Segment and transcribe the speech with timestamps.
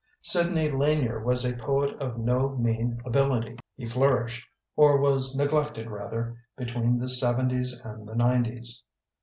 [0.23, 3.59] "Sidney Lanier was a poet of no mean ability.
[3.77, 8.81] He flourished— or was neglected, rather— ^between the 'seven ties and the 'nineties.